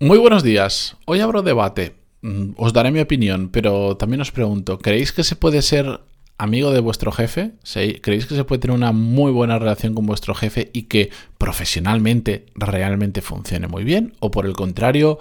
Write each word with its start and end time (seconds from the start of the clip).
Muy 0.00 0.18
buenos 0.18 0.44
días. 0.44 0.96
Hoy 1.06 1.18
abro 1.18 1.42
debate. 1.42 1.96
Mm, 2.22 2.50
os 2.56 2.72
daré 2.72 2.92
mi 2.92 3.00
opinión, 3.00 3.48
pero 3.48 3.96
también 3.96 4.20
os 4.20 4.30
pregunto, 4.30 4.78
¿creéis 4.78 5.10
que 5.10 5.24
se 5.24 5.34
puede 5.34 5.60
ser 5.60 6.02
amigo 6.36 6.70
de 6.70 6.78
vuestro 6.78 7.10
jefe? 7.10 7.54
¿Creéis 8.00 8.26
que 8.26 8.36
se 8.36 8.44
puede 8.44 8.60
tener 8.60 8.76
una 8.76 8.92
muy 8.92 9.32
buena 9.32 9.58
relación 9.58 9.94
con 9.94 10.06
vuestro 10.06 10.36
jefe 10.36 10.70
y 10.72 10.82
que 10.82 11.10
profesionalmente 11.36 12.46
realmente 12.54 13.22
funcione 13.22 13.66
muy 13.66 13.82
bien? 13.82 14.14
¿O 14.20 14.30
por 14.30 14.46
el 14.46 14.52
contrario, 14.52 15.18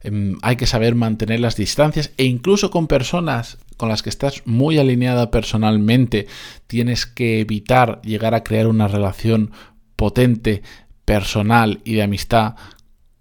em, 0.00 0.38
hay 0.42 0.54
que 0.54 0.66
saber 0.66 0.94
mantener 0.94 1.40
las 1.40 1.56
distancias 1.56 2.12
e 2.16 2.22
incluso 2.22 2.70
con 2.70 2.86
personas 2.86 3.58
con 3.76 3.88
las 3.88 4.04
que 4.04 4.10
estás 4.10 4.42
muy 4.44 4.78
alineada 4.78 5.32
personalmente, 5.32 6.28
tienes 6.68 7.04
que 7.04 7.40
evitar 7.40 8.00
llegar 8.02 8.36
a 8.36 8.44
crear 8.44 8.68
una 8.68 8.86
relación 8.86 9.50
potente, 9.96 10.62
personal 11.04 11.80
y 11.84 11.94
de 11.94 12.02
amistad 12.04 12.54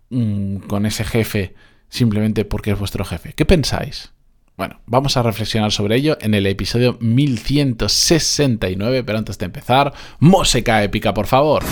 Mm, 0.10 0.58
con 0.68 0.86
ese 0.86 1.04
jefe 1.04 1.54
simplemente 1.88 2.46
porque 2.46 2.72
es 2.72 2.80
vuestro 2.80 3.06
jefe. 3.06 3.34
¿Qué 3.34 3.46
pensáis? 3.46 4.12
Bueno, 4.58 4.82
vamos 4.86 5.18
a 5.18 5.24
reflexionar 5.24 5.72
sobre 5.72 5.96
ello 5.96 6.18
en 6.20 6.34
el 6.34 6.46
episodio 6.46 6.98
1169, 7.00 9.04
pero 9.04 9.18
antes 9.18 9.38
de 9.38 9.46
empezar, 9.46 9.94
música 10.20 10.84
épica, 10.84 11.14
por 11.14 11.28
favor. 11.28 11.64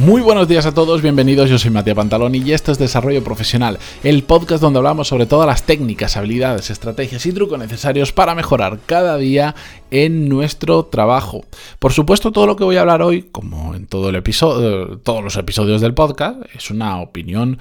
Muy 0.00 0.20
buenos 0.20 0.46
días 0.46 0.66
a 0.66 0.74
todos, 0.74 1.00
bienvenidos, 1.00 1.48
yo 1.48 1.58
soy 1.58 1.70
Matías 1.70 1.96
Pantaloni 1.96 2.38
y 2.38 2.52
esto 2.52 2.70
es 2.70 2.78
Desarrollo 2.78 3.24
Profesional, 3.24 3.78
el 4.04 4.24
podcast 4.24 4.60
donde 4.60 4.78
hablamos 4.78 5.08
sobre 5.08 5.24
todas 5.24 5.46
las 5.46 5.62
técnicas, 5.62 6.18
habilidades, 6.18 6.68
estrategias 6.68 7.24
y 7.24 7.32
trucos 7.32 7.58
necesarios 7.58 8.12
para 8.12 8.34
mejorar 8.34 8.78
cada 8.84 9.16
día 9.16 9.54
en 9.90 10.28
nuestro 10.28 10.84
trabajo. 10.84 11.46
Por 11.78 11.94
supuesto, 11.94 12.30
todo 12.30 12.46
lo 12.46 12.56
que 12.56 12.64
voy 12.64 12.76
a 12.76 12.82
hablar 12.82 13.00
hoy, 13.00 13.22
como 13.22 13.74
en 13.74 13.86
todo 13.86 14.10
el 14.10 14.16
episodio, 14.16 14.98
todos 14.98 15.24
los 15.24 15.36
episodios 15.38 15.80
del 15.80 15.94
podcast, 15.94 16.42
es 16.54 16.70
una 16.70 17.00
opinión 17.00 17.58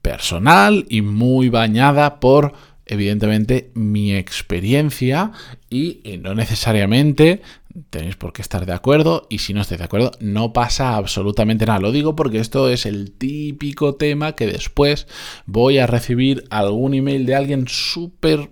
personal 0.00 0.86
y 0.88 1.02
muy 1.02 1.50
bañada 1.50 2.18
por 2.18 2.54
evidentemente 2.86 3.70
mi 3.74 4.14
experiencia 4.14 5.32
y 5.68 6.00
no 6.22 6.34
necesariamente 6.34 7.42
tenéis 7.90 8.16
por 8.16 8.32
qué 8.32 8.42
estar 8.42 8.66
de 8.66 8.72
acuerdo 8.72 9.26
y 9.28 9.38
si 9.38 9.54
no 9.54 9.60
estáis 9.60 9.78
de 9.78 9.84
acuerdo 9.84 10.12
no 10.20 10.52
pasa 10.52 10.96
absolutamente 10.96 11.66
nada. 11.66 11.80
Lo 11.80 11.92
digo 11.92 12.16
porque 12.16 12.38
esto 12.38 12.68
es 12.68 12.86
el 12.86 13.12
típico 13.12 13.94
tema 13.94 14.32
que 14.32 14.46
después 14.46 15.06
voy 15.46 15.78
a 15.78 15.86
recibir 15.86 16.44
algún 16.50 16.94
email 16.94 17.26
de 17.26 17.34
alguien 17.34 17.68
súper 17.68 18.50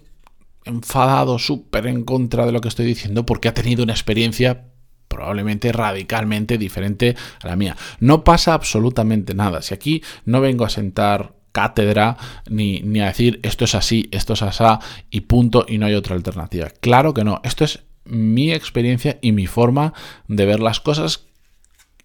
enfadado, 0.65 1.39
súper 1.39 1.87
en 1.87 2.05
contra 2.05 2.47
de 2.47 2.53
lo 2.53 2.61
que 2.61 2.69
estoy 2.69 2.87
diciendo 2.87 3.25
porque 3.25 3.49
ha 3.49 3.55
tenido 3.55 3.85
una 3.85 3.93
experiencia 3.93 4.67
probablemente 5.09 5.73
radicalmente 5.73 6.59
diferente 6.59 7.17
a 7.43 7.47
la 7.47 7.57
mía. 7.57 7.77
No 8.01 8.25
pasa 8.25 8.55
absolutamente 8.55 9.35
nada. 9.35 9.63
Si 9.63 9.73
aquí 9.73 10.03
no 10.25 10.41
vengo 10.41 10.65
a 10.65 10.71
sentar 10.71 11.35
cátedra 11.53 12.19
ni, 12.51 12.81
ni, 12.81 13.01
a 13.01 13.07
decir 13.07 13.41
esto 13.43 13.65
es 13.65 13.75
así, 13.75 14.11
esto 14.13 14.35
es 14.35 14.43
asá 14.43 14.79
y 15.09 15.23
punto 15.23 15.65
y 15.67 15.79
no 15.79 15.87
hay 15.87 15.95
otra 15.95 16.15
alternativa. 16.15 16.69
Claro 16.81 17.15
que 17.15 17.25
no. 17.25 17.41
Esto 17.45 17.65
es 17.65 17.86
mi 18.07 18.53
experiencia 18.53 19.19
y 19.21 19.33
mi 19.33 19.47
forma 19.47 19.93
de 20.29 20.47
ver 20.47 20.61
las 20.61 20.81
cosas. 20.81 21.27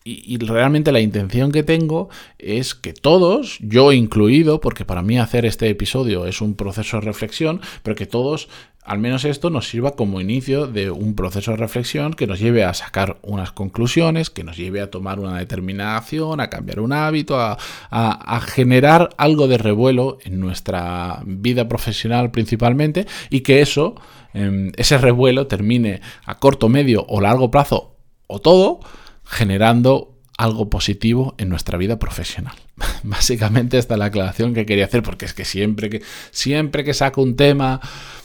Y, 0.03 0.39
realmente 0.39 0.91
la 0.91 0.99
intención 0.99 1.51
que 1.51 1.61
tengo 1.61 2.09
es 2.39 2.73
que 2.73 2.91
todos, 2.91 3.59
yo 3.59 3.91
incluido, 3.91 4.59
porque 4.59 4.83
para 4.83 5.03
mí 5.03 5.19
hacer 5.19 5.45
este 5.45 5.69
episodio 5.69 6.25
es 6.25 6.41
un 6.41 6.55
proceso 6.55 6.97
de 6.97 7.05
reflexión, 7.05 7.61
pero 7.83 7.95
que 7.95 8.07
todos, 8.07 8.49
al 8.83 8.97
menos 8.97 9.25
esto, 9.25 9.51
nos 9.51 9.69
sirva 9.69 9.91
como 9.91 10.19
inicio 10.19 10.65
de 10.65 10.89
un 10.89 11.13
proceso 11.13 11.51
de 11.51 11.57
reflexión 11.57 12.15
que 12.15 12.25
nos 12.25 12.39
lleve 12.39 12.63
a 12.63 12.73
sacar 12.73 13.19
unas 13.21 13.51
conclusiones, 13.51 14.31
que 14.31 14.43
nos 14.43 14.57
lleve 14.57 14.81
a 14.81 14.89
tomar 14.89 15.19
una 15.19 15.37
determinada 15.37 15.97
acción, 15.97 16.39
a 16.39 16.49
cambiar 16.49 16.79
un 16.79 16.93
hábito, 16.93 17.39
a, 17.39 17.59
a 17.91 18.41
generar 18.41 19.09
algo 19.17 19.47
de 19.47 19.59
revuelo 19.59 20.17
en 20.23 20.39
nuestra 20.39 21.21
vida 21.27 21.69
profesional 21.69 22.31
principalmente, 22.31 23.05
y 23.29 23.41
que 23.41 23.61
eso, 23.61 23.93
em, 24.33 24.71
ese 24.77 24.97
revuelo 24.97 25.47
termine 25.47 26.01
a 26.25 26.39
corto, 26.39 26.69
medio 26.69 27.05
o 27.07 27.21
largo 27.21 27.51
plazo, 27.51 27.95
o 28.27 28.39
todo, 28.39 28.79
generando 29.23 30.19
algo 30.37 30.69
positivo 30.69 31.35
en 31.37 31.49
nuestra 31.49 31.77
vida 31.77 31.99
profesional. 31.99 32.55
Básicamente 33.03 33.77
esta 33.77 33.93
es 33.93 33.99
la 33.99 34.05
aclaración 34.05 34.53
que 34.53 34.65
quería 34.65 34.85
hacer 34.85 35.03
porque 35.03 35.25
es 35.25 35.33
que 35.33 35.45
siempre 35.45 35.89
que 35.89 36.01
siempre 36.31 36.83
que 36.83 36.93
saco 36.93 37.21
un 37.21 37.35
tema 37.35 37.79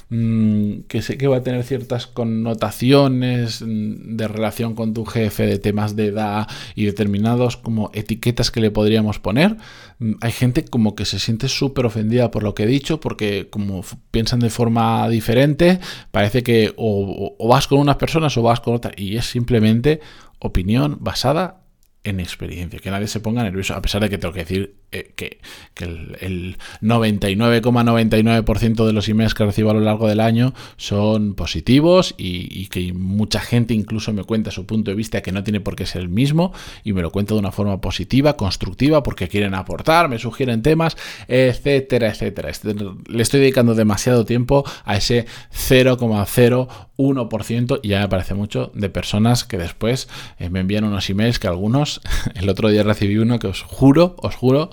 Mm, 0.08 0.82
que 0.86 1.02
sé 1.02 1.18
que 1.18 1.26
va 1.26 1.38
a 1.38 1.42
tener 1.42 1.64
ciertas 1.64 2.06
connotaciones 2.06 3.60
mm, 3.62 4.16
de 4.16 4.28
relación 4.28 4.76
con 4.76 4.94
tu 4.94 5.04
jefe, 5.04 5.46
de 5.46 5.58
temas 5.58 5.96
de 5.96 6.06
edad 6.06 6.46
y 6.76 6.84
determinados 6.84 7.56
como 7.56 7.90
etiquetas 7.92 8.52
que 8.52 8.60
le 8.60 8.70
podríamos 8.70 9.18
poner. 9.18 9.56
Mm, 9.98 10.12
hay 10.20 10.30
gente 10.30 10.64
como 10.64 10.94
que 10.94 11.06
se 11.06 11.18
siente 11.18 11.48
súper 11.48 11.86
ofendida 11.86 12.30
por 12.30 12.44
lo 12.44 12.54
que 12.54 12.64
he 12.64 12.66
dicho, 12.66 13.00
porque 13.00 13.48
como 13.50 13.84
piensan 14.12 14.38
de 14.40 14.50
forma 14.50 15.08
diferente, 15.08 15.80
parece 16.12 16.44
que 16.44 16.72
o, 16.76 17.34
o 17.36 17.48
vas 17.48 17.66
con 17.66 17.80
unas 17.80 17.96
personas 17.96 18.36
o 18.36 18.42
vas 18.42 18.60
con 18.60 18.74
otras, 18.74 18.94
y 18.96 19.16
es 19.16 19.26
simplemente 19.26 20.00
opinión 20.38 20.98
basada 21.00 21.62
en 22.04 22.20
experiencia, 22.20 22.78
que 22.78 22.90
nadie 22.90 23.08
se 23.08 23.18
ponga 23.18 23.42
nervioso, 23.42 23.74
a 23.74 23.82
pesar 23.82 24.00
de 24.00 24.08
que 24.08 24.18
tengo 24.18 24.32
que 24.32 24.40
decir 24.40 24.76
eh, 24.96 25.12
que, 25.14 25.38
el 25.76 26.56
99,99% 26.80 28.86
de 28.86 28.94
los 28.94 29.10
emails 29.10 29.34
que 29.34 29.44
recibo 29.44 29.70
a 29.70 29.74
lo 29.74 29.80
largo 29.80 30.08
del 30.08 30.20
año 30.20 30.54
son 30.78 31.34
positivos 31.34 32.14
y, 32.16 32.68
que 32.68 32.94
mucha 32.94 33.40
gente 33.40 33.74
incluso 33.74 34.14
me 34.14 34.24
cuenta 34.24 34.50
su 34.50 34.64
punto 34.64 34.90
de 34.90 34.96
vista 34.96 35.20
que 35.20 35.32
no 35.32 35.44
tiene 35.44 35.60
por 35.60 35.76
qué 35.76 35.84
ser 35.84 36.00
el 36.02 36.08
mismo 36.08 36.54
y 36.82 36.94
me 36.94 37.02
lo 37.02 37.12
cuenta 37.12 37.34
de 37.34 37.40
una 37.40 37.52
forma 37.52 37.78
positiva, 37.80 38.38
constructiva, 38.38 39.02
porque 39.02 39.28
quieren 39.28 39.54
aportar, 39.54 40.08
me 40.08 40.18
sugieren 40.18 40.62
temas, 40.62 40.96
etcétera, 41.28 42.08
etcétera. 42.08 42.48
Este, 42.48 42.74
le 42.74 43.22
estoy 43.22 43.40
dedicando 43.40 43.74
demasiado 43.74 44.24
tiempo 44.24 44.64
a 44.84 44.96
ese 44.96 45.26
0,01% 45.52 47.80
y 47.82 47.88
ya 47.88 48.00
me 48.00 48.08
parece 48.08 48.32
mucho 48.34 48.70
de 48.74 48.88
personas 48.88 49.44
que 49.44 49.58
después 49.58 50.08
eh, 50.38 50.48
me 50.48 50.60
envían 50.60 50.84
unos 50.84 51.10
emails 51.10 51.38
que 51.38 51.48
algunos, 51.48 52.00
el 52.34 52.48
otro 52.48 52.70
día 52.70 52.82
recibí 52.82 53.18
uno 53.18 53.38
que 53.38 53.48
os 53.48 53.60
juro, 53.62 54.16
os 54.18 54.34
juro, 54.34 54.70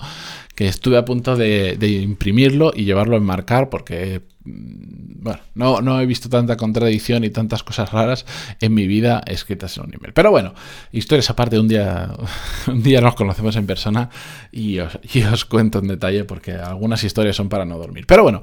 que 0.54 0.68
estuve 0.68 0.96
a 0.96 1.04
punto 1.04 1.36
de, 1.36 1.76
imprimirlo 2.02 2.72
y 2.74 2.84
llevarlo 2.84 3.16
a 3.16 3.18
enmarcar 3.18 3.70
porque, 3.70 4.22
mm, 4.44 5.28
no, 5.54 5.80
no, 5.80 6.00
he 6.00 6.06
visto 6.06 6.28
tanta 6.28 6.56
contradicción 6.56 7.24
y 7.24 7.30
tantas 7.30 7.62
cosas 7.62 7.90
raras 7.92 8.24
en 8.60 8.74
mi 8.74 8.86
vida 8.86 9.22
escritas 9.26 9.76
en 9.76 9.84
un 9.84 9.94
email. 9.94 10.12
Pero 10.12 10.30
bueno, 10.30 10.54
historias 10.92 11.28
aparte, 11.30 11.58
un 11.58 11.68
día, 11.68 12.10
un 12.68 12.82
día 12.82 13.00
nos 13.00 13.14
conocemos 13.14 13.56
en 13.56 13.66
persona 13.66 14.10
y 14.52 14.78
os, 14.78 14.98
os 15.32 15.44
cuento 15.44 15.80
en 15.80 15.88
detalle 15.88 16.24
porque 16.24 16.52
algunas 16.52 17.02
historias 17.02 17.36
son 17.36 17.48
para 17.48 17.64
no 17.64 17.78
dormir. 17.78 18.06
Pero 18.06 18.22
bueno, 18.22 18.40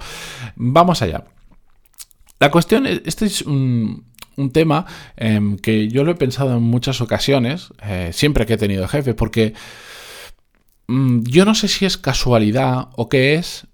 vamos 0.55 1.01
allá. 1.01 1.23
La 2.39 2.51
cuestión, 2.51 2.87
es, 2.87 3.01
este 3.05 3.25
es 3.25 3.43
un, 3.43 4.05
tema 4.51 4.87
em, 5.15 5.57
que 5.57 5.87
yo 5.87 6.03
lo 6.03 6.11
he 6.11 6.15
pensado 6.15 6.57
en 6.57 6.63
muchas 6.63 6.99
ocasiones, 6.99 7.69
eh, 7.83 8.09
siempre 8.11 8.47
que 8.47 8.53
he 8.53 8.57
tenido 8.57 8.87
jefe, 8.87 9.13
porque 9.13 9.53
yo 11.23 11.45
no 11.45 11.55
sé 11.55 11.67
si 11.67 11.85
es 11.85 11.97
casualidad 11.97 12.89
o 12.95 13.07
qué 13.07 13.35
es, 13.35 13.67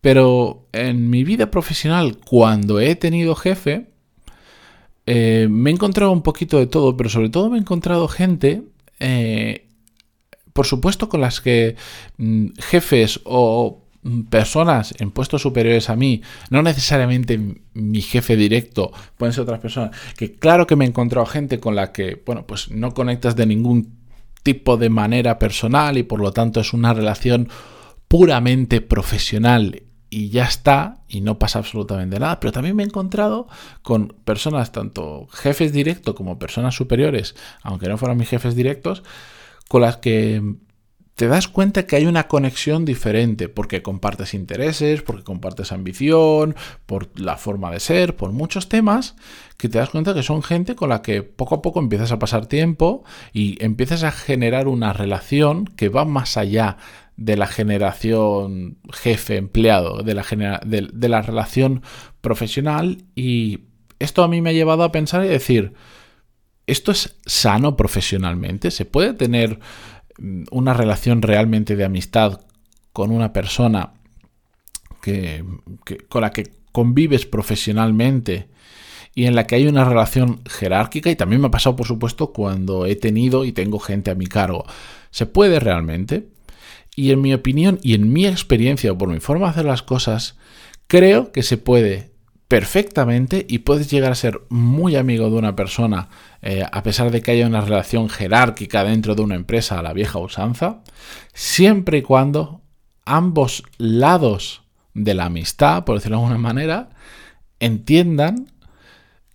pero 0.00 0.68
en 0.72 1.10
mi 1.10 1.24
vida 1.24 1.50
profesional, 1.50 2.18
cuando 2.18 2.80
he 2.80 2.94
tenido 2.94 3.34
jefe, 3.34 3.90
eh, 5.06 5.48
me 5.50 5.70
he 5.70 5.72
encontrado 5.72 6.12
un 6.12 6.22
poquito 6.22 6.58
de 6.58 6.66
todo, 6.66 6.96
pero 6.96 7.08
sobre 7.08 7.30
todo 7.30 7.50
me 7.50 7.56
he 7.56 7.60
encontrado 7.60 8.08
gente, 8.08 8.62
eh, 9.00 9.66
por 10.52 10.66
supuesto 10.66 11.08
con 11.08 11.20
las 11.20 11.40
que 11.40 11.76
mm, 12.18 12.48
jefes 12.58 13.20
o 13.24 13.84
mm, 14.02 14.22
personas 14.24 14.94
en 14.98 15.10
puestos 15.10 15.42
superiores 15.42 15.88
a 15.90 15.96
mí, 15.96 16.22
no 16.50 16.62
necesariamente 16.62 17.40
mi 17.72 18.02
jefe 18.02 18.36
directo, 18.36 18.92
pueden 19.16 19.32
ser 19.32 19.42
otras 19.42 19.60
personas, 19.60 19.96
que 20.16 20.34
claro 20.34 20.66
que 20.66 20.76
me 20.76 20.84
he 20.84 20.88
encontrado 20.88 21.26
gente 21.26 21.58
con 21.58 21.74
la 21.74 21.92
que, 21.92 22.22
bueno, 22.26 22.46
pues 22.46 22.70
no 22.70 22.92
conectas 22.92 23.34
de 23.34 23.46
ningún 23.46 23.97
tipo 24.42 24.76
de 24.76 24.90
manera 24.90 25.38
personal 25.38 25.98
y 25.98 26.02
por 26.02 26.20
lo 26.20 26.32
tanto 26.32 26.60
es 26.60 26.72
una 26.72 26.94
relación 26.94 27.48
puramente 28.08 28.80
profesional 28.80 29.82
y 30.10 30.30
ya 30.30 30.44
está 30.44 31.02
y 31.08 31.20
no 31.20 31.38
pasa 31.38 31.58
absolutamente 31.58 32.18
nada. 32.18 32.40
Pero 32.40 32.52
también 32.52 32.76
me 32.76 32.82
he 32.82 32.86
encontrado 32.86 33.46
con 33.82 34.16
personas, 34.24 34.72
tanto 34.72 35.26
jefes 35.30 35.72
directos 35.72 36.14
como 36.14 36.38
personas 36.38 36.74
superiores, 36.74 37.34
aunque 37.62 37.88
no 37.88 37.98
fueran 37.98 38.16
mis 38.16 38.28
jefes 38.28 38.54
directos, 38.54 39.02
con 39.68 39.82
las 39.82 39.98
que 39.98 40.42
te 41.18 41.26
das 41.26 41.48
cuenta 41.48 41.84
que 41.84 41.96
hay 41.96 42.06
una 42.06 42.28
conexión 42.28 42.84
diferente, 42.84 43.48
porque 43.48 43.82
compartes 43.82 44.34
intereses, 44.34 45.02
porque 45.02 45.24
compartes 45.24 45.72
ambición, 45.72 46.54
por 46.86 47.10
la 47.18 47.36
forma 47.36 47.72
de 47.72 47.80
ser, 47.80 48.14
por 48.14 48.30
muchos 48.30 48.68
temas, 48.68 49.16
que 49.56 49.68
te 49.68 49.78
das 49.78 49.90
cuenta 49.90 50.14
que 50.14 50.22
son 50.22 50.44
gente 50.44 50.76
con 50.76 50.90
la 50.90 51.02
que 51.02 51.24
poco 51.24 51.56
a 51.56 51.60
poco 51.60 51.80
empiezas 51.80 52.12
a 52.12 52.20
pasar 52.20 52.46
tiempo 52.46 53.02
y 53.32 53.60
empiezas 53.64 54.04
a 54.04 54.12
generar 54.12 54.68
una 54.68 54.92
relación 54.92 55.64
que 55.64 55.88
va 55.88 56.04
más 56.04 56.36
allá 56.36 56.76
de 57.16 57.36
la 57.36 57.48
generación 57.48 58.78
jefe-empleado, 58.92 60.04
de 60.04 60.14
la, 60.14 60.60
de 60.64 61.08
la 61.08 61.20
relación 61.20 61.82
profesional 62.20 63.06
y 63.16 63.64
esto 63.98 64.22
a 64.22 64.28
mí 64.28 64.40
me 64.40 64.50
ha 64.50 64.52
llevado 64.52 64.84
a 64.84 64.92
pensar 64.92 65.24
y 65.24 65.28
decir, 65.28 65.72
¿esto 66.68 66.92
es 66.92 67.18
sano 67.26 67.76
profesionalmente? 67.76 68.70
¿Se 68.70 68.84
puede 68.84 69.14
tener 69.14 69.58
una 70.50 70.74
relación 70.74 71.22
realmente 71.22 71.76
de 71.76 71.84
amistad 71.84 72.40
con 72.92 73.10
una 73.10 73.32
persona 73.32 73.92
que, 75.00 75.44
con 76.08 76.22
la 76.22 76.32
que 76.32 76.50
convives 76.72 77.26
profesionalmente 77.26 78.48
y 79.14 79.26
en 79.26 79.34
la 79.34 79.46
que 79.46 79.56
hay 79.56 79.66
una 79.66 79.84
relación 79.84 80.40
jerárquica 80.48 81.10
y 81.10 81.16
también 81.16 81.40
me 81.40 81.48
ha 81.48 81.50
pasado 81.50 81.76
por 81.76 81.86
supuesto 81.86 82.32
cuando 82.32 82.86
he 82.86 82.96
tenido 82.96 83.44
y 83.44 83.52
tengo 83.52 83.78
gente 83.78 84.10
a 84.10 84.14
mi 84.14 84.26
cargo. 84.26 84.64
¿Se 85.10 85.26
puede 85.26 85.60
realmente? 85.60 86.28
Y 86.94 87.12
en 87.12 87.20
mi 87.20 87.32
opinión 87.32 87.78
y 87.82 87.94
en 87.94 88.12
mi 88.12 88.26
experiencia 88.26 88.92
o 88.92 88.98
por 88.98 89.08
mi 89.08 89.20
forma 89.20 89.46
de 89.46 89.50
hacer 89.52 89.64
las 89.64 89.82
cosas, 89.82 90.36
creo 90.86 91.32
que 91.32 91.42
se 91.42 91.56
puede 91.56 92.07
perfectamente 92.48 93.44
y 93.46 93.58
puedes 93.58 93.90
llegar 93.90 94.10
a 94.10 94.16
ser 94.16 94.40
muy 94.48 94.96
amigo 94.96 95.28
de 95.28 95.36
una 95.36 95.54
persona 95.54 96.08
eh, 96.40 96.64
a 96.70 96.82
pesar 96.82 97.10
de 97.10 97.20
que 97.20 97.32
haya 97.32 97.46
una 97.46 97.60
relación 97.60 98.08
jerárquica 98.08 98.84
dentro 98.84 99.14
de 99.14 99.22
una 99.22 99.34
empresa 99.34 99.78
a 99.78 99.82
la 99.82 99.92
vieja 99.92 100.18
usanza, 100.18 100.82
siempre 101.34 101.98
y 101.98 102.02
cuando 102.02 102.62
ambos 103.04 103.62
lados 103.76 104.62
de 104.94 105.14
la 105.14 105.26
amistad, 105.26 105.84
por 105.84 105.96
decirlo 105.96 106.16
de 106.16 106.22
alguna 106.24 106.40
manera, 106.40 106.88
entiendan 107.60 108.50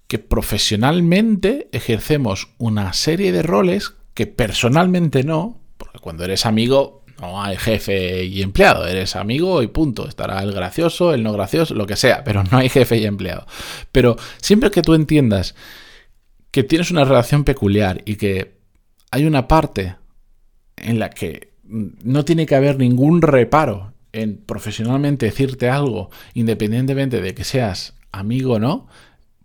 que 0.07 0.18
profesionalmente 0.19 1.69
ejercemos 1.71 2.50
una 2.57 2.94
serie 2.94 3.31
de 3.31 3.44
roles 3.44 3.94
que 4.13 4.27
personalmente 4.27 5.24
no, 5.24 5.60
porque 5.77 6.00
cuando 6.00 6.24
eres 6.24 6.45
amigo 6.45 7.03
no 7.24 7.42
hay 7.42 7.56
jefe 7.56 8.25
y 8.25 8.42
empleado, 8.42 8.86
eres 8.86 9.16
amigo 9.16 9.64
y 9.64 9.68
punto. 9.68 10.08
Estará 10.08 10.44
el 10.44 10.52
gracioso, 10.52 11.14
el 11.14 11.24
no 11.24 11.31
gracioso, 11.31 11.74
lo 11.74 11.88
que 11.88 11.96
sea, 11.96 12.24
pero 12.25 12.44
no 12.44 12.58
hay 12.58 12.68
jefe 12.68 12.98
y 12.98 13.06
empleado. 13.06 13.48
Pero 13.94 14.18
siempre 14.42 14.72
que 14.72 14.81
tú 14.81 14.94
entiendas 14.94 15.56
que 16.52 16.64
tienes 16.64 16.92
una 16.92 17.06
relación 17.06 17.46
peculiar 17.46 18.02
y 18.06 18.16
que 18.16 18.58
hay 19.10 19.25
una 19.25 19.48
parte 19.48 19.96
en 20.75 21.00
la 21.00 21.10
que 21.10 21.54
no 21.64 22.25
tiene 22.25 22.46
que 22.46 22.56
haber 22.56 22.78
ningún 22.78 23.22
reparo 23.22 23.94
en 24.12 24.38
profesionalmente 24.38 25.25
decirte 25.25 25.70
algo, 25.70 26.12
independientemente 26.34 27.22
de 27.22 27.34
que 27.34 27.46
seas 27.46 27.96
amigo 28.12 28.56
o 28.56 28.60
no, 28.60 28.88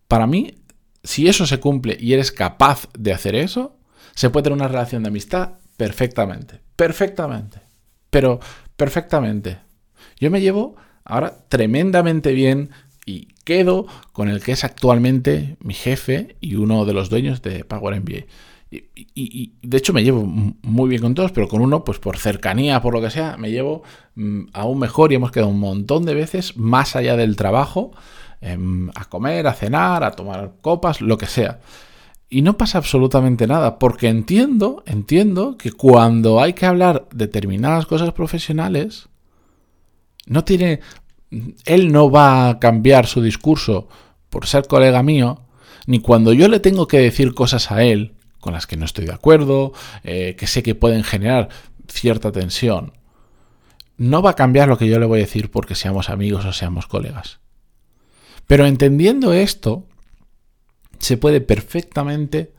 para 0.09 0.27
mí, 0.27 0.57
si 1.05 1.29
eso 1.29 1.47
se 1.47 1.61
cumple 1.61 1.97
y 1.99 2.13
eres 2.13 2.33
capaz 2.33 2.89
de 2.99 3.13
hacer 3.13 3.37
eso, 3.37 3.79
se 4.15 4.31
puede 4.31 4.45
tener 4.45 4.57
una 4.57 4.69
relación 4.69 5.05
de 5.05 5.11
amistad 5.11 5.53
perfectamente. 5.77 6.61
Perfectamente. 6.77 7.68
Pero 8.11 8.41
perfectamente. 8.77 9.59
Yo 10.19 10.31
me 10.31 10.41
llevo 10.41 10.77
ahora 11.05 11.35
tremendamente 11.49 12.33
bien 12.33 12.71
y 13.07 13.29
quedo 13.45 13.87
con 14.13 14.29
el 14.29 14.43
que 14.43 14.53
es 14.53 14.65
actualmente 14.65 15.57
mi 15.61 15.75
jefe 15.75 16.37
y 16.41 16.57
uno 16.57 16.85
de 16.85 16.93
los 16.93 17.09
dueños 17.09 17.41
de 17.43 17.65
Power 17.65 18.01
MBA. 18.01 18.27
Y, 18.71 19.55
de 19.63 19.79
hecho 19.79 19.95
me 19.95 20.05
llevo 20.05 20.25
muy 20.27 20.91
bien 20.91 21.01
con 21.01 21.15
todos, 21.15 21.33
pero 21.33 21.49
con 21.49 21.63
uno, 21.63 21.85
pues 21.85 21.99
por 21.99 22.19
cercanía, 22.19 22.83
por 22.83 22.93
lo 22.93 23.01
que 23.01 23.11
sea, 23.11 23.39
me 23.39 23.51
llevo 23.51 23.83
mm, 24.15 24.49
aún 24.53 24.79
mejor 24.79 25.11
y 25.11 25.15
hemos 25.15 25.33
quedado 25.33 25.51
un 25.51 25.59
montón 25.59 26.05
de 26.05 26.15
veces 26.15 26.59
más 26.59 26.95
allá 26.95 27.17
del 27.17 27.37
trabajo, 27.37 27.93
em, 28.43 28.91
a 28.95 29.07
comer, 29.07 29.47
a 29.47 29.55
cenar, 29.55 30.05
a 30.05 30.11
tomar 30.11 30.53
copas, 30.61 31.01
lo 31.01 31.17
que 31.17 31.27
sea. 31.27 31.61
Y 32.31 32.43
no 32.43 32.59
pasa 32.59 32.79
absolutamente 32.79 33.47
nada, 33.47 33.79
porque 33.79 34.09
entiendo, 34.09 34.83
entiendo 34.87 35.57
que 35.57 35.73
cuando 35.73 36.41
hay 36.41 36.53
que 36.53 36.67
hablar 36.67 37.09
determinadas 37.11 37.87
cosas 37.87 38.13
profesionales, 38.13 39.09
no 40.27 40.45
tiene. 40.45 40.81
Él 41.65 41.93
no 41.93 42.11
va 42.11 42.49
a 42.49 42.59
cambiar 42.59 43.07
su 43.07 43.23
discurso 43.23 43.89
por 44.29 44.47
ser 44.47 44.67
colega 44.67 45.03
mío, 45.03 45.43
ni 45.87 46.01
cuando 46.01 46.33
yo 46.33 46.49
le 46.49 46.61
tengo 46.61 46.87
que 46.87 46.99
decir 46.99 47.35
cosas 47.35 47.71
a 47.71 47.83
él 47.83 48.15
con 48.41 48.53
las 48.53 48.67
que 48.67 48.77
no 48.77 48.85
estoy 48.85 49.07
de 49.07 49.13
acuerdo, 49.13 49.73
eh, 50.05 50.37
que 50.39 50.47
sé 50.47 50.63
que 50.63 50.75
pueden 50.75 51.05
generar 51.05 51.49
cierta 51.89 52.31
tensión. 52.31 52.93
No 53.97 54.23
va 54.23 54.31
a 54.31 54.37
cambiar 54.37 54.69
lo 54.69 54.79
que 54.79 54.87
yo 54.87 54.99
le 54.99 55.07
voy 55.07 55.19
a 55.19 55.25
decir 55.25 55.51
porque 55.51 55.75
seamos 55.75 56.09
amigos 56.09 56.45
o 56.45 56.53
seamos 56.53 56.87
colegas. 56.87 57.41
Pero 58.47 58.65
entendiendo 58.65 59.33
esto, 59.33 59.88
se 60.99 61.17
puede 61.17 61.41
perfectamente 61.41 62.53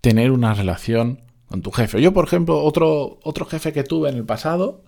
tener 0.00 0.30
una 0.30 0.54
relación 0.54 1.20
con 1.48 1.62
tu 1.62 1.70
jefe. 1.70 2.00
Yo, 2.00 2.12
por 2.12 2.24
ejemplo, 2.26 2.62
otro, 2.62 3.18
otro 3.22 3.46
jefe 3.46 3.72
que 3.72 3.84
tuve 3.84 4.10
en 4.10 4.16
el 4.16 4.24
pasado, 4.24 4.82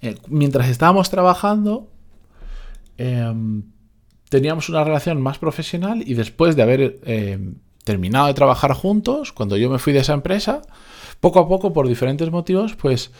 eh, 0.00 0.16
mientras 0.28 0.68
estábamos 0.68 1.10
trabajando, 1.10 1.88
em, 2.98 3.64
teníamos 4.28 4.68
una 4.68 4.84
relación 4.84 5.20
más 5.20 5.38
profesional 5.38 6.02
y 6.06 6.14
después 6.14 6.56
de 6.56 6.62
haber 6.62 7.00
em, 7.04 7.56
terminado 7.84 8.26
de 8.28 8.34
trabajar 8.34 8.72
juntos, 8.72 9.32
cuando 9.32 9.56
yo 9.56 9.70
me 9.70 9.78
fui 9.78 9.92
de 9.92 10.00
esa 10.00 10.14
empresa, 10.14 10.62
poco 11.20 11.40
a 11.40 11.48
poco, 11.48 11.72
por 11.72 11.88
diferentes 11.88 12.30
motivos, 12.30 12.74
pues 12.74 13.10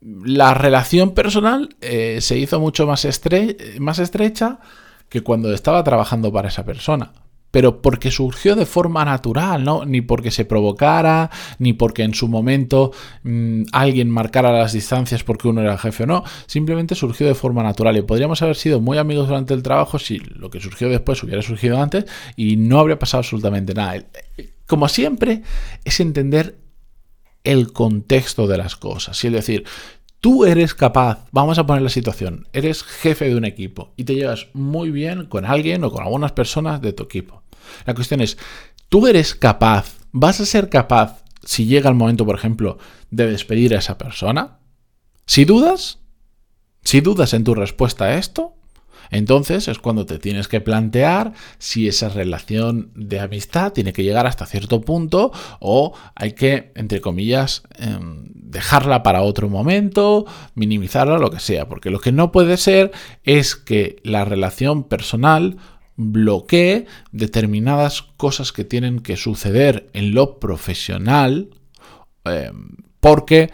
la 0.00 0.54
relación 0.54 1.12
personal 1.12 1.76
eh, 1.80 2.18
se 2.20 2.38
hizo 2.38 2.58
mucho 2.58 2.86
más, 2.86 3.06
más 3.78 3.98
estrecha 3.98 4.58
que 5.08 5.20
cuando 5.22 5.52
estaba 5.52 5.84
trabajando 5.84 6.32
para 6.32 6.48
esa 6.48 6.64
persona 6.64 7.12
pero 7.50 7.82
porque 7.82 8.10
surgió 8.10 8.56
de 8.56 8.66
forma 8.66 9.04
natural, 9.04 9.64
¿no? 9.64 9.84
Ni 9.84 10.00
porque 10.00 10.30
se 10.30 10.44
provocara, 10.44 11.30
ni 11.58 11.72
porque 11.72 12.02
en 12.02 12.14
su 12.14 12.28
momento 12.28 12.92
mm, 13.22 13.64
alguien 13.72 14.10
marcara 14.10 14.52
las 14.52 14.72
distancias 14.72 15.24
porque 15.24 15.48
uno 15.48 15.60
era 15.60 15.72
el 15.72 15.78
jefe 15.78 16.04
o 16.04 16.06
no, 16.06 16.24
simplemente 16.46 16.94
surgió 16.94 17.26
de 17.26 17.34
forma 17.34 17.62
natural 17.62 17.96
y 17.96 18.02
podríamos 18.02 18.42
haber 18.42 18.56
sido 18.56 18.80
muy 18.80 18.98
amigos 18.98 19.28
durante 19.28 19.54
el 19.54 19.62
trabajo 19.62 19.98
si 19.98 20.18
lo 20.18 20.50
que 20.50 20.60
surgió 20.60 20.88
después 20.88 21.22
hubiera 21.22 21.42
surgido 21.42 21.80
antes 21.80 22.04
y 22.36 22.56
no 22.56 22.78
habría 22.78 22.98
pasado 22.98 23.20
absolutamente 23.20 23.74
nada. 23.74 24.04
Como 24.66 24.88
siempre, 24.88 25.42
es 25.84 26.00
entender 26.00 26.56
el 27.42 27.72
contexto 27.72 28.46
de 28.46 28.58
las 28.58 28.76
cosas, 28.76 29.24
es 29.24 29.32
decir, 29.32 29.64
Tú 30.20 30.44
eres 30.44 30.74
capaz, 30.74 31.26
vamos 31.32 31.58
a 31.58 31.64
poner 31.64 31.80
la 31.80 31.88
situación, 31.88 32.46
eres 32.52 32.82
jefe 32.82 33.30
de 33.30 33.36
un 33.36 33.46
equipo 33.46 33.94
y 33.96 34.04
te 34.04 34.14
llevas 34.14 34.48
muy 34.52 34.90
bien 34.90 35.24
con 35.24 35.46
alguien 35.46 35.82
o 35.82 35.90
con 35.90 36.02
algunas 36.02 36.32
personas 36.32 36.82
de 36.82 36.92
tu 36.92 37.04
equipo. 37.04 37.42
La 37.86 37.94
cuestión 37.94 38.20
es, 38.20 38.36
¿tú 38.90 39.06
eres 39.06 39.34
capaz, 39.34 39.96
vas 40.12 40.38
a 40.40 40.44
ser 40.44 40.68
capaz, 40.68 41.24
si 41.42 41.64
llega 41.64 41.88
el 41.88 41.96
momento, 41.96 42.26
por 42.26 42.34
ejemplo, 42.34 42.76
de 43.10 43.30
despedir 43.30 43.74
a 43.74 43.78
esa 43.78 43.96
persona? 43.96 44.58
Si 45.24 45.46
dudas, 45.46 46.00
si 46.84 47.00
dudas 47.00 47.32
en 47.32 47.44
tu 47.44 47.54
respuesta 47.54 48.04
a 48.04 48.18
esto, 48.18 48.56
entonces 49.10 49.68
es 49.68 49.78
cuando 49.78 50.06
te 50.06 50.18
tienes 50.18 50.48
que 50.48 50.60
plantear 50.60 51.32
si 51.58 51.88
esa 51.88 52.08
relación 52.08 52.90
de 52.94 53.20
amistad 53.20 53.72
tiene 53.72 53.92
que 53.92 54.04
llegar 54.04 54.26
hasta 54.26 54.46
cierto 54.46 54.80
punto 54.80 55.32
o 55.58 55.94
hay 56.14 56.32
que, 56.32 56.72
entre 56.74 57.00
comillas, 57.00 57.62
em, 57.78 58.24
dejarla 58.34 59.02
para 59.02 59.22
otro 59.22 59.48
momento, 59.48 60.26
minimizarla, 60.54 61.18
lo 61.18 61.30
que 61.30 61.40
sea. 61.40 61.68
Porque 61.68 61.90
lo 61.90 62.00
que 62.00 62.12
no 62.12 62.32
puede 62.32 62.56
ser 62.56 62.92
es 63.24 63.56
que 63.56 63.96
la 64.02 64.24
relación 64.24 64.84
personal 64.84 65.56
bloquee 65.96 66.86
determinadas 67.12 68.02
cosas 68.16 68.52
que 68.52 68.64
tienen 68.64 69.00
que 69.00 69.16
suceder 69.16 69.90
en 69.92 70.14
lo 70.14 70.38
profesional 70.38 71.50
em, 72.24 72.76
porque 73.00 73.50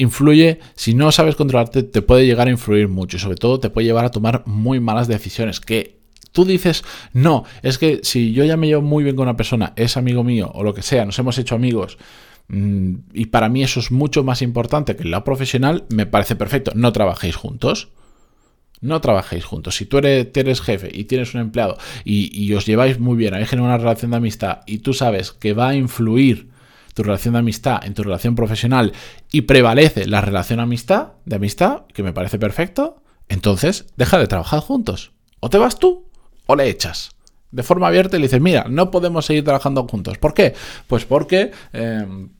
influye, 0.00 0.60
si 0.74 0.94
no 0.94 1.12
sabes 1.12 1.36
controlarte, 1.36 1.82
te 1.82 2.00
puede 2.00 2.24
llegar 2.24 2.48
a 2.48 2.50
influir 2.50 2.88
mucho 2.88 3.18
y 3.18 3.20
sobre 3.20 3.36
todo 3.36 3.60
te 3.60 3.68
puede 3.68 3.86
llevar 3.86 4.06
a 4.06 4.10
tomar 4.10 4.42
muy 4.46 4.80
malas 4.80 5.08
decisiones 5.08 5.60
que 5.60 5.98
tú 6.32 6.44
dices, 6.44 6.84
no, 7.12 7.44
es 7.62 7.76
que 7.76 8.00
si 8.02 8.32
yo 8.32 8.44
ya 8.44 8.56
me 8.56 8.66
llevo 8.66 8.82
muy 8.82 9.04
bien 9.04 9.14
con 9.14 9.24
una 9.24 9.36
persona, 9.36 9.74
es 9.76 9.96
amigo 9.96 10.24
mío 10.24 10.50
o 10.54 10.64
lo 10.64 10.72
que 10.72 10.82
sea, 10.82 11.04
nos 11.04 11.18
hemos 11.18 11.36
hecho 11.36 11.54
amigos 11.54 11.98
mm, 12.48 12.94
y 13.12 13.26
para 13.26 13.50
mí 13.50 13.62
eso 13.62 13.78
es 13.78 13.90
mucho 13.90 14.24
más 14.24 14.40
importante 14.40 14.96
que 14.96 15.04
lado 15.04 15.24
profesional, 15.24 15.84
me 15.90 16.06
parece 16.06 16.34
perfecto, 16.34 16.72
no 16.74 16.92
trabajéis 16.92 17.36
juntos. 17.36 17.90
No 18.82 19.02
trabajéis 19.02 19.44
juntos. 19.44 19.76
Si 19.76 19.84
tú 19.84 19.98
eres, 19.98 20.62
jefe 20.62 20.88
y 20.90 21.04
tienes 21.04 21.34
un 21.34 21.42
empleado 21.42 21.76
y, 22.02 22.30
y 22.32 22.54
os 22.54 22.64
lleváis 22.64 22.98
muy 22.98 23.14
bien, 23.14 23.34
hay 23.34 23.44
una 23.52 23.76
relación 23.76 24.10
de 24.10 24.16
amistad 24.16 24.60
y 24.66 24.78
tú 24.78 24.94
sabes 24.94 25.32
que 25.32 25.52
va 25.52 25.68
a 25.68 25.74
influir 25.74 26.48
tu 26.94 27.02
relación 27.02 27.34
de 27.34 27.40
amistad 27.40 27.84
en 27.84 27.94
tu 27.94 28.02
relación 28.02 28.34
profesional 28.34 28.92
y 29.30 29.42
prevalece 29.42 30.06
la 30.06 30.20
relación 30.20 30.60
amistad, 30.60 31.12
de 31.24 31.36
amistad, 31.36 31.82
que 31.92 32.02
me 32.02 32.12
parece 32.12 32.38
perfecto, 32.38 33.02
entonces 33.28 33.86
deja 33.96 34.18
de 34.18 34.26
trabajar 34.26 34.60
juntos. 34.60 35.12
O 35.40 35.50
te 35.50 35.58
vas 35.58 35.78
tú 35.78 36.06
o 36.46 36.56
le 36.56 36.68
echas. 36.68 37.10
De 37.50 37.62
forma 37.62 37.88
abierta 37.88 38.16
y 38.16 38.20
le 38.20 38.26
dices, 38.26 38.40
mira, 38.40 38.66
no 38.68 38.90
podemos 38.90 39.26
seguir 39.26 39.44
trabajando 39.44 39.86
juntos. 39.88 40.18
¿Por 40.18 40.34
qué? 40.34 40.54
Pues 40.86 41.04
porque... 41.04 41.52
Em, 41.72 42.30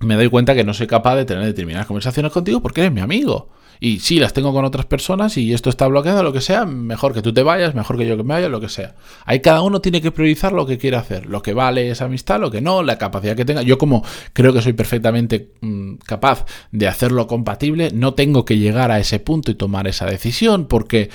me 0.00 0.14
doy 0.14 0.28
cuenta 0.28 0.54
que 0.54 0.64
no 0.64 0.74
soy 0.74 0.86
capaz 0.86 1.16
de 1.16 1.24
tener 1.24 1.44
determinadas 1.44 1.86
conversaciones 1.86 2.32
contigo 2.32 2.60
porque 2.60 2.82
eres 2.82 2.92
mi 2.92 3.00
amigo. 3.00 3.48
Y 3.80 4.00
si 4.00 4.18
las 4.18 4.32
tengo 4.32 4.52
con 4.52 4.64
otras 4.64 4.86
personas 4.86 5.36
y 5.36 5.52
esto 5.52 5.70
está 5.70 5.86
bloqueado, 5.86 6.22
lo 6.22 6.32
que 6.32 6.40
sea, 6.40 6.66
mejor 6.66 7.14
que 7.14 7.22
tú 7.22 7.32
te 7.32 7.42
vayas, 7.42 7.74
mejor 7.74 7.96
que 7.96 8.06
yo 8.06 8.16
que 8.16 8.24
me 8.24 8.34
vaya, 8.34 8.48
lo 8.48 8.60
que 8.60 8.68
sea. 8.68 8.96
Ahí 9.24 9.40
cada 9.40 9.62
uno 9.62 9.80
tiene 9.80 10.00
que 10.00 10.10
priorizar 10.10 10.52
lo 10.52 10.66
que 10.66 10.78
quiere 10.78 10.96
hacer, 10.96 11.26
lo 11.26 11.42
que 11.42 11.54
vale 11.54 11.90
esa 11.90 12.06
amistad, 12.06 12.40
lo 12.40 12.50
que 12.50 12.60
no, 12.60 12.82
la 12.82 12.98
capacidad 12.98 13.36
que 13.36 13.44
tenga. 13.44 13.62
Yo 13.62 13.78
como 13.78 14.04
creo 14.32 14.52
que 14.52 14.62
soy 14.62 14.72
perfectamente 14.72 15.52
mm, 15.60 15.94
capaz 16.04 16.44
de 16.72 16.88
hacerlo 16.88 17.28
compatible, 17.28 17.90
no 17.92 18.14
tengo 18.14 18.44
que 18.44 18.58
llegar 18.58 18.90
a 18.90 18.98
ese 18.98 19.20
punto 19.20 19.50
y 19.50 19.54
tomar 19.54 19.86
esa 19.86 20.06
decisión 20.06 20.66
porque... 20.66 21.10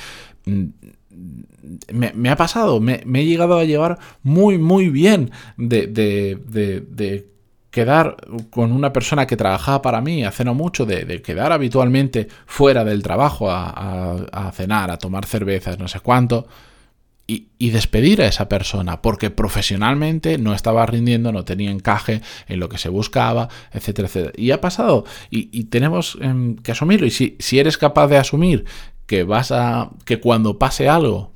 Mm, 0.46 0.66
me, 1.94 2.30
ha 2.30 2.36
pasado, 2.36 2.82
me, 2.82 3.02
he 3.16 3.26
llegado 3.26 3.58
a 3.58 3.64
llevar 3.64 3.98
muy, 4.22 4.58
muy 4.58 4.90
bien 4.90 5.32
de, 5.58 5.88
de, 5.88 6.38
de 6.46 7.33
quedar 7.74 8.18
con 8.52 8.72
una 8.72 8.94
persona 8.94 9.26
que 9.26 9.36
trabajaba 9.36 9.82
para 9.82 10.00
mí 10.00 10.24
hace 10.24 10.46
no 10.46 10.54
mucho, 10.54 10.86
de, 10.86 11.24
quedar 11.24 11.52
habitualmente 11.52 12.28
fuera 12.46 12.86
del 12.86 13.02
trabajo 13.02 13.50
a, 13.50 14.52
cenar, 14.54 14.92
a 14.92 15.00
tomar 15.00 15.26
cervezas, 15.26 15.80
no 15.80 15.88
sé 15.88 16.00
cuánto, 16.00 16.48
y, 17.26 17.48
despedir 17.72 18.22
a 18.22 18.28
esa 18.28 18.48
persona, 18.48 19.02
porque 19.02 19.32
profesionalmente 19.32 20.38
no 20.38 20.54
estaba 20.54 20.86
rindiendo, 20.86 21.32
no 21.32 21.46
tenía 21.46 21.72
encaje 21.72 22.22
en 22.48 22.60
lo 22.60 22.70
que 22.70 22.78
se 22.78 22.90
buscaba, 22.90 23.50
etcétera, 23.72 24.08
etcétera. 24.08 24.34
Y 24.38 24.52
ha 24.52 24.62
pasado, 24.62 25.06
y, 25.32 25.64
tenemos 25.64 26.20
em, 26.22 26.58
que 26.58 26.74
asumirlo. 26.74 27.08
Y 27.08 27.12
si, 27.12 27.38
si 27.40 27.58
eres 27.58 27.80
capaz 27.80 28.08
de 28.08 28.18
asumir 28.18 28.66
que 29.08 29.24
vas 29.24 29.52
a. 29.52 29.90
que 30.06 30.20
cuando 30.20 30.60
pase 30.60 30.90
algo 30.90 31.32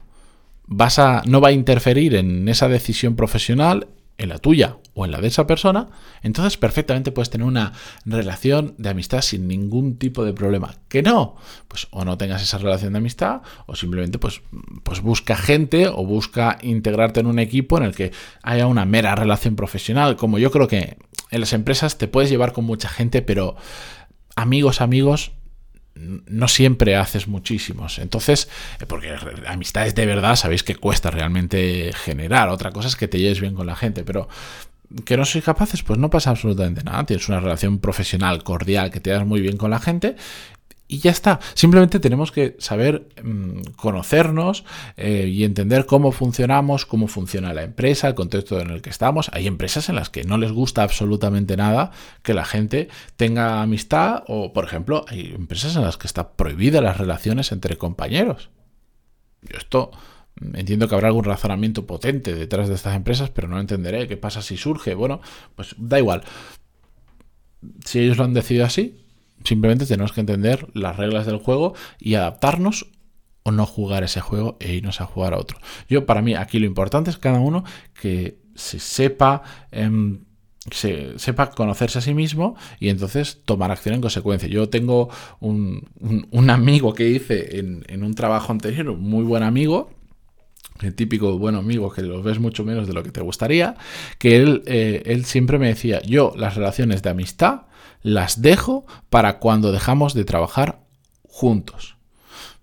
vas 0.68 1.00
a. 1.00 1.24
no 1.26 1.42
va 1.42 1.48
a 1.48 1.54
interferir 1.54 2.14
en 2.14 2.48
esa 2.48 2.68
decisión 2.68 3.16
profesional, 3.16 3.88
en 4.20 4.30
la 4.30 4.38
tuya 4.38 4.78
o 4.98 5.06
en 5.06 5.12
la 5.12 5.22
de 5.22 5.28
esa 5.28 5.46
persona, 5.46 5.90
entonces 6.24 6.58
perfectamente 6.58 7.12
puedes 7.12 7.30
tener 7.30 7.46
una 7.46 7.72
relación 8.04 8.74
de 8.80 8.90
amistad 8.90 9.22
sin 9.22 9.48
ningún 9.48 9.98
tipo 9.98 10.26
de 10.26 10.34
problema. 10.34 10.74
Que 10.90 11.04
no, 11.04 11.36
pues 11.68 11.88
o 11.92 12.04
no 12.04 12.18
tengas 12.18 12.42
esa 12.42 12.58
relación 12.58 12.94
de 12.94 12.98
amistad 12.98 13.42
o 13.68 13.76
simplemente 13.76 14.18
pues, 14.18 14.42
pues 14.82 15.02
busca 15.02 15.36
gente 15.36 15.88
o 15.88 16.04
busca 16.04 16.58
integrarte 16.64 17.20
en 17.20 17.28
un 17.28 17.38
equipo 17.38 17.78
en 17.78 17.84
el 17.84 17.96
que 17.96 18.12
haya 18.42 18.66
una 18.66 18.86
mera 18.86 19.14
relación 19.14 19.56
profesional. 19.56 20.16
Como 20.16 20.40
yo 20.40 20.50
creo 20.50 20.68
que 20.68 20.98
en 21.30 21.40
las 21.42 21.54
empresas 21.54 22.00
te 22.00 22.08
puedes 22.08 22.32
llevar 22.32 22.52
con 22.52 22.66
mucha 22.66 22.90
gente, 22.90 23.22
pero 23.22 23.56
amigos, 24.36 24.82
amigos, 24.82 25.32
no 26.00 26.48
siempre 26.48 26.96
haces 26.96 27.28
muchísimos. 27.28 28.00
Entonces, 28.00 28.50
eh, 28.80 28.86
porque 28.88 29.16
amistades 29.48 29.96
de 29.96 30.06
verdad 30.06 30.36
sabéis 30.36 30.64
que 30.64 30.76
cuesta 30.76 31.12
realmente 31.12 31.92
generar. 31.94 32.50
Otra 32.50 32.72
cosa 32.72 32.88
es 32.88 32.96
que 32.96 33.08
te 33.08 33.20
lleves 33.20 33.42
bien 33.42 33.56
con 33.56 33.68
la 33.68 33.76
gente, 33.76 34.04
pero 34.04 34.28
que 35.06 35.18
no 35.18 35.26
sois 35.26 35.44
capaces, 35.44 35.84
pues 35.84 36.00
no 36.00 36.10
pasa 36.10 36.30
absolutamente 36.30 36.84
nada. 36.84 37.06
Tienes 37.06 37.28
una 37.30 37.40
relación 37.40 37.80
profesional, 37.80 38.44
cordial, 38.44 38.92
que 38.92 39.00
te 39.00 39.10
das 39.10 39.26
muy 39.26 39.42
bien 39.42 39.58
con 39.58 39.72
la 39.72 39.80
gente 39.80 40.16
y 40.88 41.00
ya 41.00 41.12
está. 41.12 41.40
Simplemente 41.54 42.00
tenemos 42.00 42.32
que 42.32 42.56
saber 42.60 43.10
mm, 43.22 43.74
conocernos 43.76 44.64
eh, 44.96 45.28
y 45.28 45.44
entender 45.44 45.86
cómo 45.86 46.12
funcionamos, 46.12 46.86
cómo 46.86 47.08
funciona 47.08 47.54
la 47.54 47.64
empresa, 47.64 48.08
el 48.08 48.16
contexto 48.16 48.60
en 48.60 48.70
el 48.70 48.82
que 48.82 48.90
estamos. 48.90 49.30
Hay 49.34 49.48
empresas 49.48 49.90
en 49.90 49.96
las 49.96 50.10
que 50.10 50.24
no 50.24 50.38
les 50.38 50.52
gusta 50.52 50.84
absolutamente 50.84 51.58
nada 51.58 51.92
que 52.24 52.34
la 52.34 52.46
gente 52.46 52.88
tenga 53.18 53.62
amistad 53.62 54.24
o, 54.28 54.54
por 54.54 54.64
ejemplo, 54.64 55.06
hay 55.10 55.34
empresas 55.36 55.76
en 55.76 55.82
las 55.82 55.98
que 55.98 56.08
está 56.08 56.32
prohibida 56.32 56.82
las 56.82 56.98
relaciones 56.98 57.52
entre 57.52 57.78
compañeros. 57.78 58.50
Yo 59.42 59.58
esto 59.58 59.92
entiendo 60.54 60.88
que 60.88 60.96
habrá 60.96 61.08
algún 61.08 61.24
razonamiento 61.24 61.86
potente 61.86 62.34
detrás 62.36 62.70
de 62.70 62.76
estas 62.76 62.96
empresas, 62.96 63.30
pero 63.30 63.48
no 63.48 63.60
entenderé 63.60 64.08
qué 64.08 64.18
pasa 64.18 64.42
si 64.42 64.58
surge. 64.58 64.94
Bueno, 64.96 65.22
pues 65.56 65.76
da 65.78 66.00
igual. 66.00 66.24
Si 67.86 68.00
ellos 68.00 68.18
lo 68.18 68.24
han 68.24 68.34
decidido 68.34 68.66
así, 68.66 69.04
Simplemente 69.44 69.86
tenemos 69.86 70.12
que 70.12 70.22
entender 70.22 70.68
las 70.74 70.98
reglas 70.98 71.26
del 71.26 71.38
juego 71.38 71.74
y 72.00 72.16
adaptarnos 72.16 72.88
o 73.44 73.52
no 73.52 73.66
jugar 73.66 74.04
ese 74.04 74.20
juego 74.20 74.58
e 74.60 74.74
irnos 74.74 75.00
a 75.00 75.06
jugar 75.06 75.34
a 75.34 75.38
otro. 75.38 75.60
Yo, 75.88 76.06
para 76.06 76.22
mí, 76.22 76.34
aquí 76.34 76.60
lo 76.60 76.66
importante 76.66 77.10
es 77.10 77.18
cada 77.18 77.40
uno 77.40 77.64
que 78.00 78.40
se 78.56 78.80
sepa. 78.80 79.44
Se, 80.70 81.18
sepa 81.18 81.52
conocerse 81.52 82.00
a 82.00 82.02
sí 82.02 82.14
mismo 82.14 82.58
y 82.78 82.90
entonces 82.90 83.42
tomar 83.46 83.72
acción 83.72 83.96
en 83.96 84.02
consecuencia. 84.02 84.50
Yo 84.50 84.68
tengo 84.68 85.10
un, 85.40 85.88
amigo 86.50 86.94
que 86.94 87.08
hice 87.08 87.60
en, 87.60 88.04
un 88.04 88.14
trabajo 88.16 88.52
anterior, 88.52 88.90
un 88.90 89.02
muy 89.02 89.24
buen 89.24 89.44
amigo, 89.44 89.92
el 90.82 90.96
típico 90.96 91.38
buen 91.38 91.56
amigo 91.56 91.92
que 91.92 92.02
lo 92.02 92.22
ves 92.22 92.40
mucho 92.40 92.64
menos 92.64 92.88
de 92.88 92.94
lo 92.94 93.04
que 93.04 93.12
te 93.12 93.22
gustaría, 93.22 93.76
que 94.18 94.38
él, 94.38 94.64
eh, 94.66 95.04
él 95.06 95.26
siempre 95.26 95.60
me 95.60 95.68
decía, 95.68 96.02
yo 96.02 96.34
las 96.36 96.56
relaciones 96.56 97.02
de 97.04 97.10
amistad 97.10 97.62
las 98.04 98.42
dejo 98.42 98.86
para 99.10 99.40
cuando 99.40 99.72
dejamos 99.72 100.14
de 100.14 100.26
trabajar 100.26 100.80
juntos. 101.24 101.98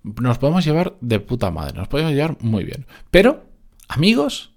Nos 0.03 0.39
podemos 0.39 0.65
llevar 0.65 0.97
de 1.01 1.21
puta 1.21 1.51
madre, 1.51 1.79
nos 1.79 1.89
podemos 1.89 2.13
llevar 2.13 2.37
muy 2.41 2.65
bien. 2.65 2.87
Pero, 3.11 3.45
amigos, 3.89 4.53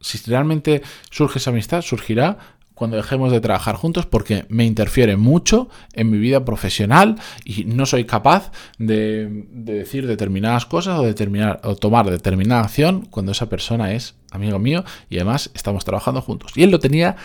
si 0.00 0.18
realmente 0.30 0.82
surge 1.10 1.38
esa 1.38 1.50
amistad, 1.50 1.82
surgirá 1.82 2.55
cuando 2.76 2.98
dejemos 2.98 3.32
de 3.32 3.40
trabajar 3.40 3.74
juntos 3.74 4.04
porque 4.04 4.44
me 4.50 4.66
interfiere 4.66 5.16
mucho 5.16 5.70
en 5.94 6.10
mi 6.10 6.18
vida 6.18 6.44
profesional 6.44 7.16
y 7.42 7.64
no 7.64 7.86
soy 7.86 8.04
capaz 8.04 8.52
de, 8.78 9.46
decir 9.50 10.06
determinadas 10.06 10.66
cosas 10.66 10.98
o, 10.98 11.02
determinar, 11.02 11.58
o 11.64 11.74
tomar 11.74 12.08
determinada 12.10 12.60
acción 12.60 13.06
cuando 13.10 13.32
esa 13.32 13.48
persona 13.48 13.94
es 13.94 14.14
amigo 14.30 14.58
mío 14.58 14.84
y 15.08 15.16
además 15.16 15.50
estamos 15.54 15.86
trabajando 15.86 16.20
juntos. 16.20 16.52
Y 16.54 16.64
él 16.64 16.70
lo 16.70 16.78
tenía 16.78 17.16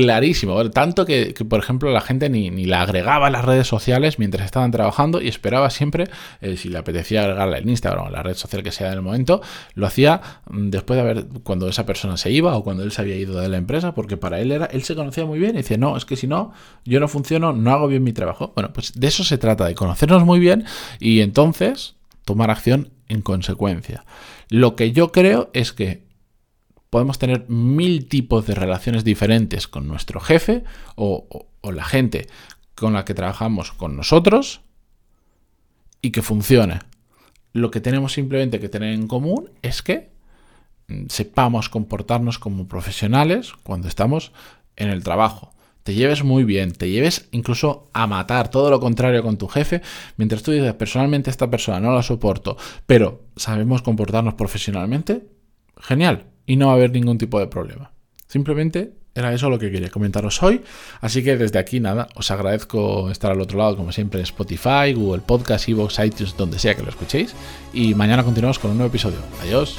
clarísimo. 0.00 0.70
Tanto 0.70 1.04
que, 1.04 1.34
por 1.48 1.60
ejemplo, 1.60 1.90
la 1.90 2.00
gente 2.00 2.30
ni, 2.30 2.50
ni, 2.50 2.64
la 2.64 2.82
agregaba 2.82 3.26
a 3.26 3.30
las 3.30 3.44
redes 3.44 3.66
sociales 3.66 4.18
mientras 4.18 4.44
estaban 4.44 4.70
trabajando 4.70 5.20
y 5.20 5.28
esperaba 5.28 5.70
siempre, 5.70 6.08
eh, 6.40 6.56
si 6.56 6.68
le 6.68 6.78
apetecía 6.78 7.22
agregarla 7.22 7.58
en 7.58 7.68
Instagram 7.68 8.06
o 8.06 8.10
la 8.10 8.22
red 8.22 8.34
social 8.34 8.62
que 8.62 8.72
sea 8.72 8.88
en 8.88 8.94
el 8.94 9.02
momento, 9.02 9.42
lo 9.74 9.86
hacía 9.86 10.20
mm, 10.50 10.70
después 10.70 10.96
de 10.96 11.00
haber, 11.02 11.26
cuando 11.42 11.68
esa 11.68 11.84
persona 11.86 12.16
se 12.16 12.30
iba 12.30 12.56
o 12.56 12.64
cuando 12.64 12.82
él 12.82 12.92
se 12.92 13.02
había 13.02 13.16
ido 13.16 13.38
de 13.38 13.48
la 13.48 13.58
empresa, 13.58 13.94
porque 13.94 14.16
para 14.16 14.40
él 14.40 14.52
era, 14.52 14.66
él 14.66 14.82
se 14.82 14.94
conocía 14.94 15.26
muy 15.26 15.38
bien 15.38 15.52
y 15.52 15.58
decía, 15.58 15.76
no, 15.76 15.96
es 15.96 16.04
que 16.04 16.16
si 16.16 16.26
no, 16.26 16.52
yo 16.84 16.98
no 16.98 17.08
funciono, 17.08 17.52
no 17.52 17.70
hago 17.70 17.88
bien 17.88 18.02
mi 18.02 18.12
trabajo. 18.12 18.52
Bueno, 18.54 18.72
pues 18.72 18.92
de 18.94 19.06
eso 19.06 19.24
se 19.24 19.38
trata, 19.38 19.66
de 19.66 19.74
conocernos 19.74 20.24
muy 20.24 20.40
bien 20.40 20.64
y 20.98 21.20
entonces 21.20 21.96
tomar 22.24 22.50
acción 22.50 22.90
en 23.08 23.20
consecuencia. 23.20 24.04
Lo 24.48 24.76
que 24.76 24.92
yo 24.92 25.12
creo 25.12 25.50
es 25.52 25.72
que 25.72 26.02
podemos 26.92 27.18
tener 27.18 27.48
mil 27.48 28.06
tipos 28.06 28.46
de 28.46 28.54
relaciones 28.54 29.02
diferentes 29.02 29.66
con 29.66 29.88
nuestro 29.88 30.20
jefe 30.20 30.62
o, 30.94 31.46
la 31.62 31.84
gente 31.84 32.26
con 32.74 32.92
la 32.92 33.06
que 33.06 33.14
trabajamos 33.14 33.72
con 33.72 33.96
nosotros 33.96 34.60
y 36.02 36.10
que 36.10 36.20
funcione. 36.20 36.80
Lo 37.54 37.70
que 37.70 37.80
tenemos 37.80 38.12
simplemente 38.12 38.60
que 38.60 38.68
tener 38.68 38.92
en 38.92 39.06
común 39.06 39.48
es 39.62 39.80
que 39.80 40.10
mm, 40.88 41.06
sepamos 41.08 41.70
comportarnos 41.70 42.38
como 42.38 42.68
profesionales 42.68 43.54
cuando 43.62 43.88
estamos 43.88 44.32
en 44.76 44.90
el 44.90 45.02
trabajo. 45.02 45.54
Te 45.84 45.94
lleves 45.94 46.24
muy 46.24 46.44
bien, 46.44 46.72
te 46.72 46.90
lleves 46.90 47.26
incluso 47.30 47.88
a 47.94 48.06
matar, 48.06 48.50
todo 48.50 48.68
lo 48.68 48.80
contrario 48.80 49.22
con 49.22 49.38
tu 49.38 49.48
jefe, 49.48 49.80
mientras 50.18 50.42
tú 50.42 50.50
dices 50.50 50.74
personalmente 50.74 51.30
esta 51.30 51.48
persona 51.48 51.80
no 51.80 51.94
la 51.94 52.02
soporto, 52.02 52.58
pero 52.84 53.22
sabemos 53.34 53.80
comportarnos 53.80 54.34
profesionalmente, 54.34 55.26
genial, 55.80 56.26
y 56.46 56.56
no 56.56 56.66
va 56.66 56.72
a 56.72 56.76
haber 56.76 56.92
ningún 56.92 57.18
tipo 57.18 57.38
de 57.38 57.46
problema. 57.46 57.92
Simplemente 58.26 58.92
era 59.14 59.32
eso 59.34 59.50
lo 59.50 59.58
que 59.58 59.70
quería 59.70 59.90
comentaros 59.90 60.42
hoy. 60.42 60.62
Así 61.00 61.22
que 61.22 61.36
desde 61.36 61.58
aquí 61.58 61.80
nada, 61.80 62.08
os 62.14 62.30
agradezco 62.30 63.10
estar 63.10 63.30
al 63.30 63.40
otro 63.40 63.58
lado, 63.58 63.76
como 63.76 63.92
siempre, 63.92 64.20
en 64.20 64.24
Spotify, 64.24 64.94
Google 64.94 65.22
Podcast, 65.26 65.68
Evox, 65.68 65.98
iTunes, 65.98 66.36
donde 66.36 66.58
sea 66.58 66.74
que 66.74 66.82
lo 66.82 66.88
escuchéis. 66.88 67.34
Y 67.72 67.94
mañana 67.94 68.24
continuamos 68.24 68.58
con 68.58 68.70
un 68.70 68.78
nuevo 68.78 68.90
episodio. 68.90 69.18
Adiós. 69.42 69.76